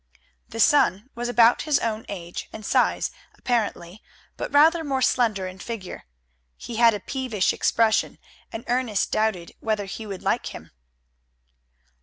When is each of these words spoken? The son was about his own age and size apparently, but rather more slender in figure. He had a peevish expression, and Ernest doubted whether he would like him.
The 0.49 0.59
son 0.59 1.11
was 1.13 1.29
about 1.29 1.61
his 1.61 1.77
own 1.77 2.07
age 2.09 2.49
and 2.51 2.65
size 2.65 3.11
apparently, 3.37 4.01
but 4.35 4.51
rather 4.51 4.83
more 4.83 5.03
slender 5.03 5.45
in 5.45 5.59
figure. 5.59 6.05
He 6.57 6.77
had 6.77 6.95
a 6.95 6.99
peevish 6.99 7.53
expression, 7.53 8.17
and 8.51 8.65
Ernest 8.67 9.11
doubted 9.11 9.51
whether 9.59 9.85
he 9.85 10.07
would 10.07 10.23
like 10.23 10.55
him. 10.55 10.71